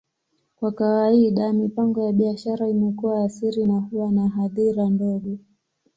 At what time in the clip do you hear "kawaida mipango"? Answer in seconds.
0.71-2.01